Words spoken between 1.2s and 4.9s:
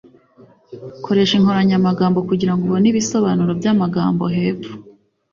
inkoranyamagambo kugirango ubone ibisobanuro byamagambo hepfo